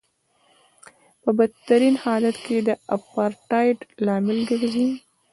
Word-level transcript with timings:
په 1.21 1.29
بدترین 1.37 1.95
حالت 2.03 2.35
کې 2.45 2.57
د 2.67 2.69
اپارټایډ 2.95 3.77
لامل 4.05 4.39
ګرځي. 4.51 4.87